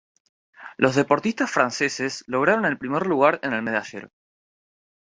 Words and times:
Los 0.77 0.95
deportistas 0.95 1.51
franceses 1.51 2.23
lograron 2.25 2.65
el 2.65 2.79
primer 2.79 3.05
lugar 3.05 3.39
en 3.43 3.53
el 3.53 3.61
medallero. 3.61 4.09